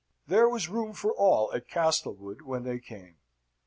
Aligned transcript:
There 0.25 0.49
was 0.49 0.67
room 0.67 0.93
for 0.93 1.13
all 1.13 1.53
at 1.53 1.67
Castlewood 1.67 2.41
when 2.41 2.63
they 2.63 2.79
came. 2.79 3.17